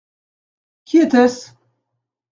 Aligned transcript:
Qui 0.83 0.97
était-ce? 0.97 1.51